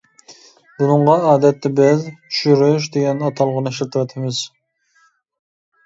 [0.79, 4.45] بۇنىڭغا ئادەتتە بىز «چۈشۈرۈش» دېگەن ئاتالغۇنى ئىشلىتىۋاتىمىز.